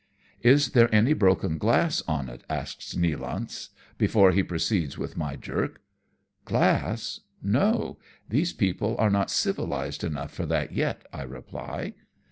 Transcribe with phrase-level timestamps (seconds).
[0.55, 2.41] "Is there any broken glass on it?
[2.41, 3.69] '■' asks Nealance,
[3.99, 5.79] before he proceeds with my jerk."
[6.51, 7.19] Glass?
[7.43, 7.99] no!
[8.27, 11.93] these people are not civilized enough for that yet," I reply.